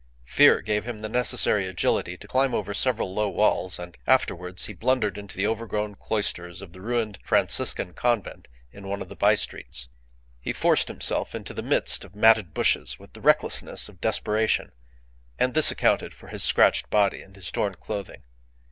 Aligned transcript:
Fear 0.25 0.61
gave 0.61 0.83
him 0.83 1.01
the 1.01 1.07
necessary 1.09 1.67
agility 1.67 2.17
to 2.17 2.27
climb 2.27 2.55
over 2.55 2.73
several 2.73 3.13
low 3.13 3.29
walls, 3.29 3.77
and 3.77 3.95
afterwards 4.07 4.65
he 4.65 4.73
blundered 4.73 5.15
into 5.15 5.37
the 5.37 5.45
overgrown 5.45 5.93
cloisters 5.93 6.59
of 6.63 6.73
the 6.73 6.81
ruined 6.81 7.19
Franciscan 7.23 7.93
convent 7.93 8.47
in 8.71 8.87
one 8.87 9.03
of 9.03 9.09
the 9.09 9.15
by 9.15 9.35
streets. 9.35 9.89
He 10.39 10.53
forced 10.53 10.87
himself 10.87 11.35
into 11.35 11.53
the 11.53 11.61
midst 11.61 12.03
of 12.03 12.15
matted 12.15 12.51
bushes 12.55 12.97
with 12.97 13.13
the 13.13 13.21
recklessness 13.21 13.87
of 13.87 14.01
desperation, 14.01 14.71
and 15.37 15.53
this 15.53 15.69
accounted 15.69 16.15
for 16.15 16.29
his 16.29 16.43
scratched 16.43 16.89
body 16.89 17.21
and 17.21 17.35
his 17.35 17.51
torn 17.51 17.75
clothing. 17.75 18.23